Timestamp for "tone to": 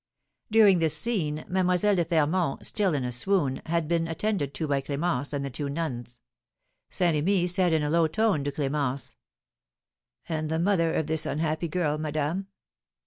8.07-8.51